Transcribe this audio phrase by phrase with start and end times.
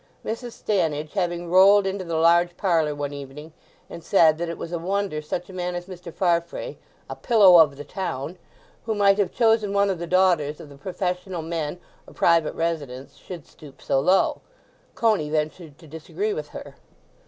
[0.25, 0.53] Mrs.
[0.53, 3.53] Stannidge, having rolled into the large parlour one evening
[3.87, 6.11] and said that it was a wonder such a man as Mr.
[6.11, 6.77] Farfrae,
[7.07, 8.39] "a pillow of the town,"
[8.87, 13.15] who might have chosen one of the daughters of the professional men or private residents,
[13.17, 14.41] should stoop so low,
[14.95, 16.77] Coney ventured to disagree with her.